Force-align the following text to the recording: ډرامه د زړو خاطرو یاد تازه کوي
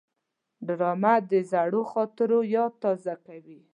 ډرامه 0.67 1.13
د 1.31 1.31
زړو 1.51 1.81
خاطرو 1.91 2.39
یاد 2.55 2.71
تازه 2.83 3.13
کوي 3.25 3.59